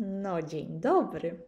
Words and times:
No, 0.00 0.42
dzień 0.42 0.80
dobry. 0.80 1.38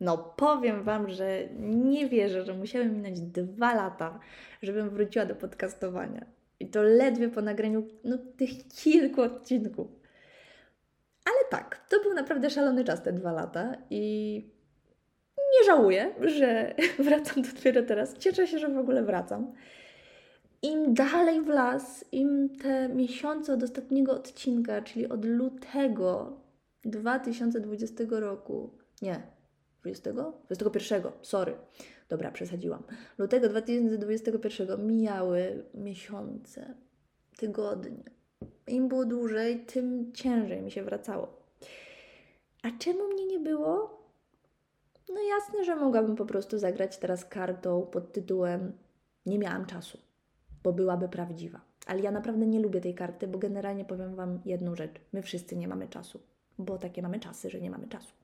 No, 0.00 0.18
powiem 0.18 0.82
Wam, 0.82 1.10
że 1.10 1.48
nie 1.58 2.08
wierzę, 2.08 2.44
że 2.44 2.54
musiały 2.54 2.86
minąć 2.86 3.20
dwa 3.20 3.74
lata, 3.74 4.18
żebym 4.62 4.90
wróciła 4.90 5.26
do 5.26 5.34
podcastowania. 5.34 6.26
I 6.60 6.66
to 6.66 6.82
ledwie 6.82 7.28
po 7.28 7.42
nagraniu 7.42 7.88
no, 8.04 8.18
tych 8.36 8.50
kilku 8.68 9.22
odcinków. 9.22 9.86
Ale 11.24 11.36
tak, 11.50 11.86
to 11.88 12.02
był 12.02 12.14
naprawdę 12.14 12.50
szalony 12.50 12.84
czas 12.84 13.02
te 13.02 13.12
dwa 13.12 13.32
lata 13.32 13.76
i 13.90 14.34
nie 15.38 15.66
żałuję, 15.66 16.14
że 16.20 16.74
wracam 17.04 17.42
dopiero 17.42 17.82
teraz. 17.82 18.18
Cieszę 18.18 18.46
się, 18.46 18.58
że 18.58 18.68
w 18.68 18.78
ogóle 18.78 19.02
wracam. 19.02 19.52
Im 20.62 20.94
dalej 20.94 21.40
w 21.40 21.48
las, 21.48 22.04
im 22.12 22.56
te 22.62 22.88
miesiące 22.88 23.52
od 23.52 23.62
ostatniego 23.62 24.12
odcinka, 24.12 24.82
czyli 24.82 25.08
od 25.08 25.24
lutego 25.24 26.42
2020 26.84 28.04
roku, 28.10 28.70
nie, 29.02 29.22
20? 29.80 30.12
21, 30.44 31.12
sorry, 31.22 31.54
dobra, 32.08 32.30
przesadziłam. 32.30 32.82
Lutego 33.18 33.48
2021 33.48 34.86
mijały 34.86 35.64
miesiące, 35.74 36.74
tygodnie. 37.36 38.04
Im 38.66 38.88
było 38.88 39.04
dłużej, 39.04 39.66
tym 39.66 40.12
ciężej 40.12 40.62
mi 40.62 40.70
się 40.70 40.82
wracało. 40.82 41.42
A 42.62 42.70
czemu 42.78 43.08
mnie 43.08 43.26
nie 43.26 43.40
było? 43.40 44.02
No 45.08 45.20
jasne, 45.22 45.64
że 45.64 45.76
mogłabym 45.76 46.16
po 46.16 46.26
prostu 46.26 46.58
zagrać 46.58 46.98
teraz 46.98 47.24
kartą 47.24 47.86
pod 47.86 48.12
tytułem 48.12 48.72
Nie 49.26 49.38
miałam 49.38 49.66
czasu, 49.66 49.98
bo 50.62 50.72
byłaby 50.72 51.08
prawdziwa. 51.08 51.60
Ale 51.86 52.00
ja 52.00 52.10
naprawdę 52.10 52.46
nie 52.46 52.60
lubię 52.60 52.80
tej 52.80 52.94
karty, 52.94 53.26
bo 53.28 53.38
generalnie 53.38 53.84
powiem 53.84 54.14
Wam 54.14 54.40
jedną 54.44 54.74
rzecz. 54.74 54.92
My 55.12 55.22
wszyscy 55.22 55.56
nie 55.56 55.68
mamy 55.68 55.88
czasu, 55.88 56.20
bo 56.58 56.78
takie 56.78 57.02
mamy 57.02 57.20
czasy, 57.20 57.50
że 57.50 57.60
nie 57.60 57.70
mamy 57.70 57.88
czasu. 57.88 58.14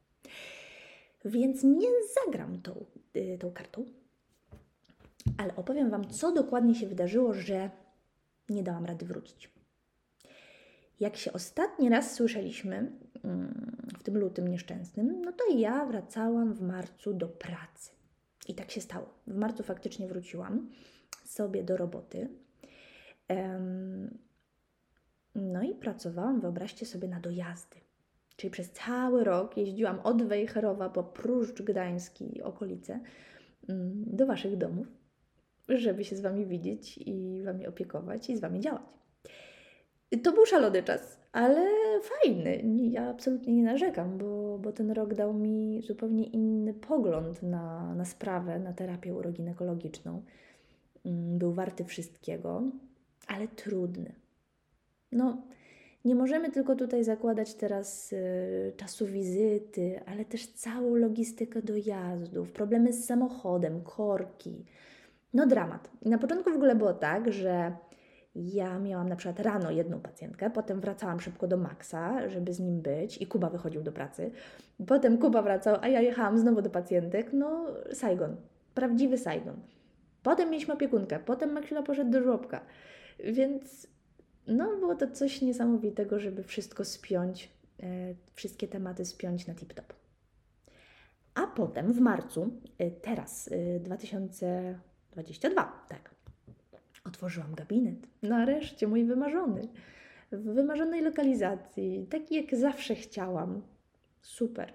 Więc 1.25 1.63
nie 1.63 1.89
zagram 2.25 2.63
tą, 2.63 2.85
yy, 3.15 3.39
tą 3.39 3.53
kartą, 3.53 3.85
ale 5.37 5.57
opowiem 5.57 5.91
Wam, 5.91 6.09
co 6.11 6.33
dokładnie 6.33 6.75
się 6.75 6.87
wydarzyło, 6.87 7.33
że 7.33 7.71
nie 8.49 8.63
dałam 8.63 8.85
rady 8.87 9.07
wrócić. 9.07 9.51
Jak 11.01 11.17
się 11.17 11.33
ostatni 11.33 11.89
raz 11.89 12.15
słyszeliśmy, 12.15 12.93
w 13.99 14.03
tym 14.03 14.19
lutym 14.19 14.49
nieszczęsnym, 14.49 15.23
no 15.25 15.33
to 15.33 15.45
ja 15.57 15.87
wracałam 15.87 16.55
w 16.55 16.61
marcu 16.61 17.15
do 17.15 17.29
pracy. 17.29 17.91
I 18.49 18.55
tak 18.55 18.71
się 18.71 18.81
stało. 18.81 19.15
W 19.27 19.37
marcu 19.37 19.63
faktycznie 19.63 20.09
wróciłam 20.09 20.71
sobie 21.25 21.65
do 21.65 21.77
roboty. 21.77 22.29
No 25.35 25.63
i 25.63 25.75
pracowałam, 25.75 26.41
wyobraźcie 26.41 26.87
sobie, 26.87 27.09
na 27.09 27.21
dojazdy. 27.21 27.77
Czyli 28.39 28.51
przez 28.51 28.71
cały 28.71 29.25
rok 29.25 29.57
jeździłam 29.57 30.01
od 30.01 30.23
Wejherowa 30.23 30.91
po 30.91 31.03
Pruszcz 31.03 31.63
Gdański 31.63 32.37
i 32.37 32.43
okolice 32.43 33.01
mm, 33.69 34.05
do 34.07 34.27
Waszych 34.27 34.57
domów, 34.57 34.87
żeby 35.69 36.05
się 36.05 36.17
z 36.17 36.21
Wami 36.21 36.47
widzieć 36.47 36.99
i 36.99 37.43
Wami 37.45 37.67
opiekować 37.67 38.31
i 38.31 38.37
z 38.37 38.41
Wami 38.41 38.61
działać. 38.61 38.83
To 40.23 40.33
był 40.33 40.47
szalony 40.47 40.83
czas, 40.83 41.19
ale 41.33 41.67
fajny. 42.03 42.63
Ja 42.91 43.09
absolutnie 43.09 43.55
nie 43.55 43.63
narzekam, 43.63 44.19
bo, 44.19 44.59
bo 44.59 44.73
ten 44.73 44.91
rok 44.91 45.15
dał 45.15 45.35
mi 45.35 45.83
zupełnie 45.83 46.25
inny 46.25 46.75
pogląd 46.75 47.43
na, 47.43 47.95
na 47.95 48.05
sprawę, 48.05 48.59
na 48.59 48.73
terapię 48.73 49.15
uroginekologiczną. 49.15 50.23
Mm, 51.07 51.39
był 51.39 51.53
warty 51.53 51.85
wszystkiego, 51.85 52.63
ale 53.27 53.49
trudny. 53.49 54.15
No, 55.13 55.43
nie 56.05 56.15
możemy 56.15 56.51
tylko 56.51 56.77
tutaj 56.77 57.05
zakładać 57.05 57.55
teraz 57.55 58.13
y, 58.13 58.73
czasu 58.77 59.07
wizyty, 59.07 60.01
ale 60.07 60.25
też 60.25 60.47
całą 60.47 60.95
logistykę 60.95 61.63
dojazdów, 61.63 62.53
problemy 62.53 62.93
z 62.93 63.07
samochodem, 63.07 63.83
korki. 63.83 64.65
No 65.35 65.47
dramat. 65.47 65.91
Na 66.05 66.19
początku 66.19 66.51
w 66.51 66.55
ogóle 66.55 66.75
było 66.75 66.93
tak, 66.93 67.33
że 67.33 67.77
ja 68.35 68.79
miałam 68.79 69.09
na 69.09 69.17
przykład 69.17 69.41
rano 69.41 69.71
jedną 69.71 70.01
pacjentkę, 70.01 70.51
potem 70.51 70.81
wracałam 70.81 71.21
szybko 71.21 71.47
do 71.47 71.57
Maxa, 71.57 72.29
żeby 72.29 72.53
z 72.53 72.61
nim 72.61 72.81
być 72.81 73.23
i 73.23 73.27
Kuba 73.27 73.51
wychodził 73.51 73.83
do 73.83 73.93
pracy. 73.93 74.31
Potem 74.87 75.19
Kuba 75.19 75.43
wracał, 75.43 75.77
a 75.81 75.89
ja 75.89 76.01
jechałam 76.01 76.39
znowu 76.39 76.63
do 76.63 76.71
pacjentek. 76.71 77.31
No, 77.33 77.67
Saigon. 77.93 78.37
Prawdziwy 78.75 79.19
Saigon. 79.19 79.57
Potem 80.23 80.51
mieliśmy 80.51 80.75
opiekunkę, 80.75 81.19
potem 81.19 81.53
Maksila 81.53 81.83
poszedł 81.83 82.11
do 82.11 82.23
żłobka. 82.23 82.61
Więc 83.25 83.87
no, 84.49 84.77
było 84.77 84.95
to 84.95 85.11
coś 85.11 85.43
niesamowitego, 85.43 86.21
żeby 86.21 86.43
wszystko 86.43 86.85
spiąć, 86.85 87.51
e, 87.83 88.15
wszystkie 88.35 88.69
tematy 88.69 89.05
spiąć 89.05 89.47
na 89.47 89.55
tip-top. 89.55 89.93
A 91.35 91.47
potem 91.47 91.93
w 91.93 92.01
marcu, 92.01 92.51
e, 92.79 92.91
teraz 92.91 93.51
e, 93.53 93.81
2022, 93.81 95.85
tak, 95.89 96.15
otworzyłam 97.05 97.55
gabinet. 97.55 97.97
Nareszcie 98.23 98.87
mój 98.87 99.05
wymarzony. 99.05 99.69
W 100.33 100.55
wymarzonej 100.55 101.03
lokalizacji, 101.03 102.07
taki 102.11 102.35
jak 102.35 102.57
zawsze 102.57 102.95
chciałam. 102.95 103.63
Super. 104.23 104.73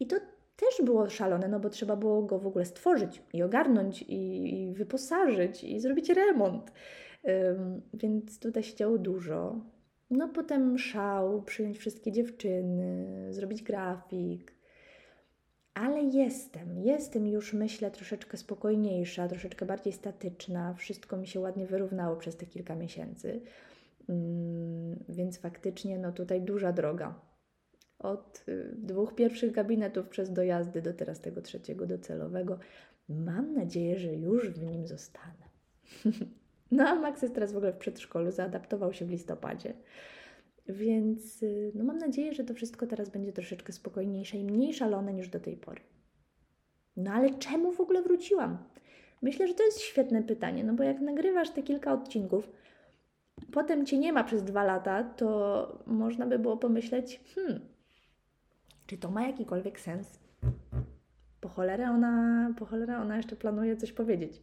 I 0.00 0.06
to 0.06 0.16
też 0.56 0.84
było 0.84 1.10
szalone, 1.10 1.48
no 1.48 1.60
bo 1.60 1.70
trzeba 1.70 1.96
było 1.96 2.22
go 2.22 2.38
w 2.38 2.46
ogóle 2.46 2.64
stworzyć 2.64 3.22
i 3.32 3.42
ogarnąć 3.42 4.02
i, 4.02 4.54
i 4.62 4.74
wyposażyć 4.74 5.64
i 5.64 5.80
zrobić 5.80 6.08
remont. 6.08 6.72
Ym, 7.28 7.82
więc 7.94 8.38
tutaj 8.38 8.62
się 8.62 8.76
działo 8.76 8.98
dużo. 8.98 9.60
No 10.10 10.28
potem 10.28 10.78
szał, 10.78 11.42
przyjąć 11.42 11.78
wszystkie 11.78 12.12
dziewczyny, 12.12 13.06
zrobić 13.30 13.62
grafik, 13.62 14.54
ale 15.74 16.02
jestem, 16.02 16.78
jestem 16.78 17.26
już 17.26 17.52
myślę 17.52 17.90
troszeczkę 17.90 18.36
spokojniejsza, 18.36 19.28
troszeczkę 19.28 19.66
bardziej 19.66 19.92
statyczna. 19.92 20.74
Wszystko 20.74 21.16
mi 21.16 21.26
się 21.26 21.40
ładnie 21.40 21.66
wyrównało 21.66 22.16
przez 22.16 22.36
te 22.36 22.46
kilka 22.46 22.74
miesięcy. 22.74 23.40
Mm, 24.08 25.04
więc 25.08 25.38
faktycznie 25.38 25.98
no 25.98 26.12
tutaj 26.12 26.42
duża 26.42 26.72
droga. 26.72 27.14
Od 28.04 28.44
y, 28.48 28.74
dwóch 28.78 29.14
pierwszych 29.14 29.52
gabinetów 29.52 30.08
przez 30.08 30.32
dojazdy 30.32 30.82
do 30.82 30.92
teraz 30.92 31.20
tego 31.20 31.42
trzeciego 31.42 31.86
docelowego. 31.86 32.58
Mam 33.08 33.54
nadzieję, 33.54 33.98
że 33.98 34.14
już 34.14 34.50
w 34.50 34.62
nim 34.62 34.86
zostanę. 34.86 35.44
no 36.70 36.88
a 36.88 36.94
Max 36.94 37.22
jest 37.22 37.34
teraz 37.34 37.52
w 37.52 37.56
ogóle 37.56 37.72
w 37.72 37.76
przedszkolu, 37.76 38.30
zaadaptował 38.30 38.92
się 38.92 39.04
w 39.04 39.10
listopadzie. 39.10 39.74
Więc 40.68 41.42
y, 41.42 41.72
no 41.74 41.84
mam 41.84 41.98
nadzieję, 41.98 42.34
że 42.34 42.44
to 42.44 42.54
wszystko 42.54 42.86
teraz 42.86 43.08
będzie 43.08 43.32
troszeczkę 43.32 43.72
spokojniejsze 43.72 44.36
i 44.38 44.44
mniej 44.44 44.74
szalone 44.74 45.12
niż 45.12 45.28
do 45.28 45.40
tej 45.40 45.56
pory. 45.56 45.80
No 46.96 47.12
ale 47.12 47.30
czemu 47.30 47.72
w 47.72 47.80
ogóle 47.80 48.02
wróciłam? 48.02 48.58
Myślę, 49.22 49.48
że 49.48 49.54
to 49.54 49.62
jest 49.62 49.80
świetne 49.80 50.22
pytanie, 50.22 50.64
no 50.64 50.74
bo 50.74 50.82
jak 50.82 51.00
nagrywasz 51.00 51.50
te 51.50 51.62
kilka 51.62 51.92
odcinków, 51.92 52.50
potem 53.52 53.86
cię 53.86 53.98
nie 53.98 54.12
ma 54.12 54.24
przez 54.24 54.42
dwa 54.42 54.64
lata, 54.64 55.04
to 55.04 55.82
można 55.86 56.26
by 56.26 56.38
było 56.38 56.56
pomyśleć, 56.56 57.20
hmm, 57.34 57.73
czy 58.86 58.98
to 58.98 59.10
ma 59.10 59.26
jakikolwiek 59.26 59.80
sens? 59.80 60.18
Po 61.40 61.48
cholerę 61.48 61.90
ona, 61.90 62.48
po 62.58 62.66
cholerę 62.66 62.98
ona 62.98 63.16
jeszcze 63.16 63.36
planuje 63.36 63.76
coś 63.76 63.92
powiedzieć. 63.92 64.42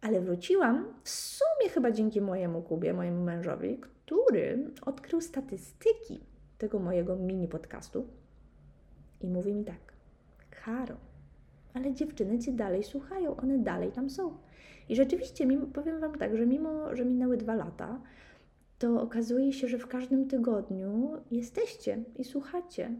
Ale 0.00 0.20
wróciłam 0.20 0.94
w 1.02 1.08
sumie 1.08 1.70
chyba 1.70 1.90
dzięki 1.90 2.20
mojemu 2.20 2.62
Kubie, 2.62 2.92
mojemu 2.92 3.24
mężowi, 3.24 3.78
który 3.78 4.70
odkrył 4.82 5.20
statystyki 5.20 6.20
tego 6.58 6.78
mojego 6.78 7.16
mini 7.16 7.48
podcastu 7.48 8.06
i 9.20 9.28
mówi 9.28 9.54
mi 9.54 9.64
tak: 9.64 9.92
Karo, 10.64 10.96
ale 11.74 11.94
dziewczyny 11.94 12.38
cię 12.38 12.52
dalej 12.52 12.84
słuchają, 12.84 13.36
one 13.36 13.58
dalej 13.58 13.92
tam 13.92 14.10
są. 14.10 14.36
I 14.88 14.96
rzeczywiście, 14.96 15.46
powiem 15.74 16.00
Wam 16.00 16.14
tak, 16.14 16.36
że 16.36 16.46
mimo, 16.46 16.96
że 16.96 17.04
minęły 17.04 17.36
dwa 17.36 17.54
lata, 17.54 18.00
to 18.78 19.02
okazuje 19.02 19.52
się, 19.52 19.68
że 19.68 19.78
w 19.78 19.86
każdym 19.86 20.28
tygodniu 20.28 21.10
jesteście 21.30 22.04
i 22.16 22.24
słuchacie. 22.24 22.90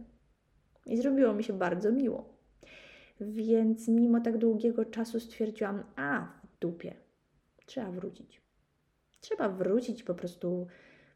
I 0.87 0.97
zrobiło 0.97 1.33
mi 1.33 1.43
się 1.43 1.53
bardzo 1.53 1.91
miło. 1.91 2.37
Więc 3.21 3.87
mimo 3.87 4.21
tak 4.21 4.37
długiego 4.37 4.85
czasu 4.85 5.19
stwierdziłam, 5.19 5.83
a 5.95 6.27
w 6.43 6.59
dupie, 6.59 6.93
trzeba 7.65 7.91
wrócić. 7.91 8.41
Trzeba 9.19 9.49
wrócić 9.49 10.03
po 10.03 10.15
prostu 10.15 10.67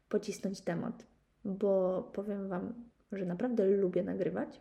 pocisnąć 0.08 0.60
temat, 0.60 1.06
bo 1.44 2.02
powiem 2.14 2.48
Wam, 2.48 2.74
że 3.12 3.26
naprawdę 3.26 3.66
lubię 3.66 4.02
nagrywać. 4.02 4.60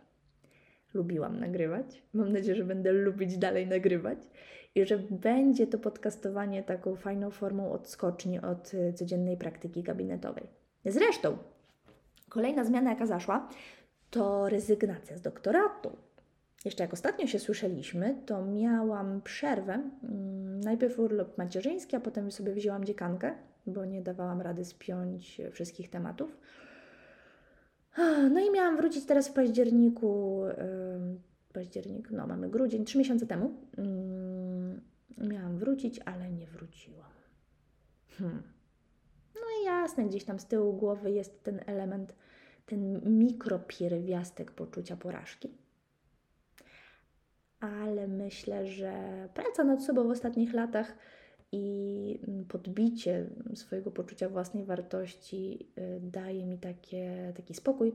Lubiłam 0.93 1.39
nagrywać. 1.39 2.03
Mam 2.13 2.33
nadzieję, 2.33 2.55
że 2.55 2.63
będę 2.63 2.91
lubić 2.91 3.37
dalej 3.37 3.67
nagrywać 3.67 4.17
i 4.75 4.85
że 4.85 4.97
będzie 4.97 5.67
to 5.67 5.77
podcastowanie 5.77 6.63
taką 6.63 6.95
fajną 6.95 7.31
formą 7.31 7.71
odskoczni 7.71 8.39
od 8.39 8.73
y, 8.73 8.93
codziennej 8.93 9.37
praktyki 9.37 9.83
gabinetowej. 9.83 10.47
Zresztą, 10.85 11.37
kolejna 12.29 12.63
zmiana, 12.65 12.89
jaka 12.89 13.05
zaszła, 13.05 13.49
to 14.11 14.49
rezygnacja 14.49 15.17
z 15.17 15.21
doktoratu. 15.21 15.97
Jeszcze 16.65 16.83
jak 16.83 16.93
ostatnio 16.93 17.27
się 17.27 17.39
słyszeliśmy, 17.39 18.15
to 18.25 18.45
miałam 18.45 19.21
przerwę. 19.21 19.73
Mm, 20.03 20.61
najpierw 20.61 20.99
urlop 20.99 21.37
macierzyński, 21.37 21.95
a 21.95 21.99
potem 21.99 22.31
sobie 22.31 22.53
wzięłam 22.53 22.85
dziekankę 22.85 23.33
bo 23.67 23.85
nie 23.85 24.01
dawałam 24.01 24.41
rady 24.41 24.65
spiąć 24.65 25.41
wszystkich 25.51 25.89
tematów. 25.89 26.37
No 28.31 28.39
i 28.39 28.51
miałam 28.51 28.77
wrócić 28.77 29.05
teraz 29.05 29.27
w 29.27 29.33
październiku. 29.33 30.41
Październik, 31.53 32.11
no 32.11 32.27
mamy 32.27 32.49
grudzień, 32.49 32.85
trzy 32.85 32.97
miesiące 32.97 33.27
temu. 33.27 33.51
Mm, 33.77 34.81
miałam 35.17 35.57
wrócić, 35.57 35.99
ale 36.05 36.31
nie 36.31 36.47
wróciłam. 36.47 37.11
Hmm. 38.17 38.43
No 39.35 39.41
i 39.61 39.65
jasne, 39.65 40.05
gdzieś 40.05 40.23
tam 40.23 40.39
z 40.39 40.45
tyłu 40.45 40.73
głowy 40.73 41.11
jest 41.11 41.43
ten 41.43 41.59
element, 41.65 42.15
ten 42.65 43.01
mikropierwiastek 43.19 44.51
poczucia 44.51 44.95
porażki. 44.95 45.49
Ale 47.59 48.07
myślę, 48.07 48.67
że 48.67 48.93
praca 49.33 49.63
nad 49.63 49.83
sobą 49.83 50.07
w 50.07 50.11
ostatnich 50.11 50.53
latach 50.53 50.97
i 51.51 52.19
podbicie 52.49 53.25
swojego 53.55 53.91
poczucia 53.91 54.29
własnej 54.29 54.63
wartości 54.63 55.67
y, 55.77 55.99
daje 56.01 56.45
mi 56.45 56.57
takie, 56.57 57.33
taki 57.35 57.53
spokój, 57.53 57.93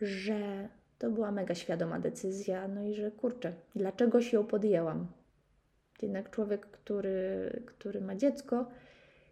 że 0.00 0.68
to 0.98 1.10
była 1.10 1.32
mega 1.32 1.54
świadoma 1.54 2.00
decyzja, 2.00 2.68
no 2.68 2.82
i 2.82 2.94
że 2.94 3.10
kurczę, 3.10 3.52
dlaczego 3.76 4.22
się 4.22 4.36
ją 4.36 4.44
podjęłam? 4.44 5.06
Jednak 6.02 6.30
człowiek, 6.30 6.66
który, 6.66 7.50
który 7.66 8.00
ma 8.00 8.16
dziecko, 8.16 8.68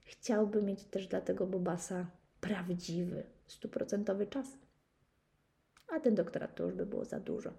chciałby 0.04 0.62
mieć 0.62 0.84
też 0.84 1.06
dla 1.06 1.20
tego 1.20 1.46
Bobasa 1.46 2.06
prawdziwy, 2.40 3.22
stuprocentowy 3.46 4.26
czas. 4.26 4.58
A 5.88 6.00
ten 6.00 6.14
doktorat 6.14 6.54
to 6.54 6.64
już 6.64 6.74
by 6.74 6.86
było 6.86 7.04
za 7.04 7.20
dużo. 7.20 7.50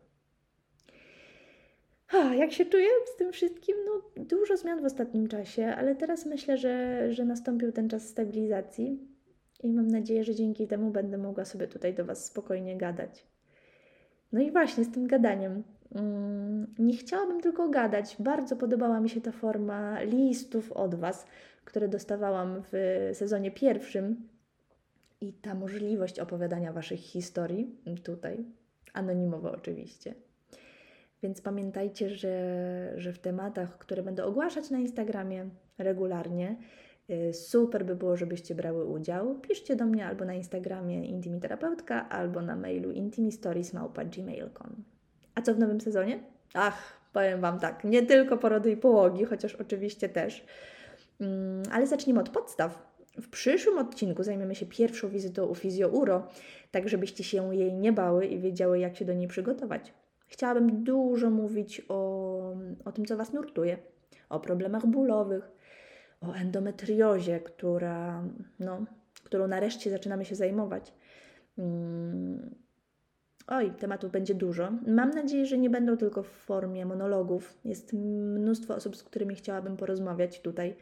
A, 2.14 2.18
jak 2.36 2.52
się 2.52 2.66
czuję 2.66 2.88
z 3.14 3.18
tym 3.18 3.32
wszystkim? 3.32 3.76
No, 3.86 4.24
dużo 4.24 4.58
zmian 4.58 4.82
w 4.82 4.86
ostatnim 4.86 5.28
czasie, 5.28 5.66
ale 5.66 5.96
teraz 5.96 6.26
myślę, 6.26 6.58
że, 6.58 7.08
że 7.14 7.26
nastąpił 7.26 7.72
ten 7.72 7.90
czas 7.90 8.10
stabilizacji 8.10 9.08
i 9.64 9.74
mam 9.74 9.88
nadzieję, 9.88 10.24
że 10.24 10.36
dzięki 10.36 10.68
temu 10.68 10.92
będę 10.92 11.18
mogła 11.18 11.46
sobie 11.46 11.68
tutaj 11.68 11.94
do 11.94 12.06
Was 12.06 12.26
spokojnie 12.26 12.78
gadać. 12.78 13.28
No 14.32 14.42
i 14.42 14.52
właśnie 14.52 14.84
z 14.84 14.92
tym 14.92 15.08
gadaniem. 15.08 15.64
Mm, 15.96 16.76
nie 16.80 16.98
chciałabym 16.98 17.42
tylko 17.42 17.70
gadać. 17.70 18.16
Bardzo 18.20 18.56
podobała 18.56 19.00
mi 19.00 19.10
się 19.10 19.22
ta 19.22 19.32
forma 19.32 20.02
listów 20.02 20.72
od 20.72 20.96
Was, 20.96 21.26
które 21.66 21.88
dostawałam 21.88 22.64
w 22.72 23.10
sezonie 23.14 23.52
pierwszym. 23.52 24.28
I 25.22 25.34
ta 25.34 25.56
możliwość 25.56 26.20
opowiadania 26.20 26.74
Waszych 26.74 27.00
historii 27.00 27.76
tutaj, 28.04 28.46
anonimowo 28.94 29.52
oczywiście. 29.52 30.14
Więc 31.24 31.42
pamiętajcie, 31.42 32.10
że, 32.10 32.94
że 32.96 33.14
w 33.14 33.20
tematach, 33.20 33.78
które 33.78 34.04
będę 34.04 34.26
ogłaszać 34.26 34.70
na 34.70 34.80
Instagramie 34.80 35.50
regularnie, 35.78 36.58
y, 37.10 37.34
super 37.34 37.86
by 37.86 37.96
było, 37.96 38.18
żebyście 38.18 38.56
brały 38.56 38.86
udział. 38.86 39.40
Piszcie 39.40 39.76
do 39.76 39.86
mnie 39.86 40.06
albo 40.06 40.26
na 40.26 40.34
Instagramie 40.34 41.06
intimiterapeutka, 41.06 42.10
albo 42.10 42.42
na 42.42 42.56
mailu 42.56 42.92
intimistories.gmail.com. 42.92 44.84
A 45.36 45.42
co 45.42 45.54
w 45.54 45.60
nowym 45.60 45.82
sezonie? 45.82 46.24
Ach, 46.54 47.00
powiem 47.14 47.42
Wam 47.42 47.60
tak, 47.60 47.84
nie 47.84 48.06
tylko 48.06 48.38
porody 48.38 48.72
i 48.72 48.78
połogi, 48.78 49.26
chociaż 49.26 49.56
oczywiście 49.56 50.10
też. 50.10 50.46
Mm, 51.20 51.64
ale 51.72 51.88
zacznijmy 51.88 52.20
od 52.20 52.30
podstaw. 52.30 52.97
W 53.22 53.30
przyszłym 53.30 53.78
odcinku 53.78 54.24
zajmiemy 54.24 54.56
się 54.56 54.66
pierwszą 54.66 55.10
wizytą 55.10 55.46
u 55.46 55.56
fizjouro, 55.56 56.28
tak 56.72 56.90
żebyście 56.90 57.24
się 57.24 57.56
jej 57.56 57.74
nie 57.74 57.94
bały 57.94 58.26
i 58.26 58.40
wiedziały, 58.40 58.80
jak 58.80 58.96
się 58.96 59.06
do 59.06 59.14
niej 59.14 59.28
przygotować. 59.28 59.94
Chciałabym 60.28 60.84
dużo 60.84 61.30
mówić 61.30 61.82
o, 61.90 62.56
o 62.86 62.92
tym, 62.92 63.06
co 63.06 63.18
Was 63.18 63.34
nurtuje, 63.34 63.78
o 64.30 64.40
problemach 64.40 64.86
bólowych, 64.86 65.52
o 66.22 66.34
endometriozie, 66.34 67.40
która, 67.40 68.24
no, 68.60 68.86
którą 69.24 69.48
nareszcie 69.48 69.90
zaczynamy 69.90 70.26
się 70.26 70.36
zajmować. 70.36 70.94
Mm. 71.58 72.56
Oj, 73.48 73.72
tematów 73.80 74.12
będzie 74.12 74.36
dużo. 74.36 74.72
Mam 74.88 75.10
nadzieję, 75.10 75.46
że 75.46 75.58
nie 75.58 75.70
będą 75.70 75.98
tylko 75.98 76.24
w 76.24 76.28
formie 76.28 76.86
monologów. 76.86 77.58
Jest 77.66 77.94
mnóstwo 77.94 78.76
osób, 78.76 78.96
z 78.96 79.04
którymi 79.04 79.36
chciałabym 79.36 79.78
porozmawiać 79.78 80.42
tutaj, 80.42 80.76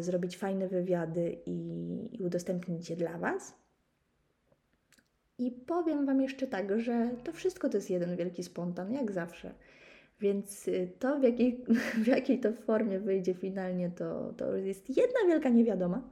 zrobić 0.00 0.36
fajne 0.36 0.68
wywiady 0.68 1.36
i, 1.46 1.58
i 2.12 2.22
udostępnić 2.22 2.90
je 2.90 2.96
dla 2.96 3.18
Was. 3.18 3.54
I 5.38 5.50
powiem 5.50 6.06
Wam 6.06 6.20
jeszcze 6.20 6.46
tak, 6.46 6.80
że 6.80 7.10
to 7.24 7.32
wszystko 7.32 7.68
to 7.68 7.76
jest 7.76 7.90
jeden 7.90 8.16
wielki 8.16 8.42
spontan, 8.42 8.92
jak 8.92 9.12
zawsze. 9.12 9.54
Więc 10.20 10.68
y, 10.68 10.92
to, 10.98 11.18
w 11.18 11.22
jakiej, 11.22 11.64
w 12.04 12.06
jakiej 12.06 12.40
to 12.40 12.52
formie 12.52 13.00
wyjdzie 13.00 13.34
finalnie, 13.34 13.90
to, 13.90 14.32
to 14.32 14.56
jest 14.56 14.96
jedna 14.96 15.20
wielka 15.26 15.48
niewiadoma, 15.48 16.02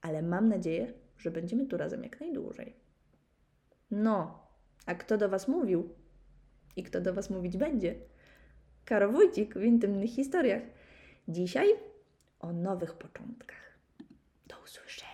ale 0.00 0.22
mam 0.22 0.48
nadzieję, 0.48 0.92
że 1.18 1.30
będziemy 1.30 1.66
tu 1.66 1.76
razem 1.76 2.02
jak 2.02 2.20
najdłużej. 2.20 2.76
No, 3.90 4.46
a 4.86 4.94
kto 4.94 5.18
do 5.18 5.28
Was 5.28 5.48
mówił? 5.48 5.88
I 6.76 6.82
kto 6.82 7.00
do 7.00 7.14
Was 7.14 7.30
mówić 7.30 7.56
będzie? 7.56 7.94
Karo 8.84 9.12
Wójcik 9.12 9.54
w 9.54 9.62
intymnych 9.62 10.10
historiach. 10.10 10.62
Dzisiaj 11.28 11.68
o 12.40 12.52
nowych 12.52 12.94
początkach. 12.94 13.78
Do 14.46 14.58
usłyszenia. 14.64 15.09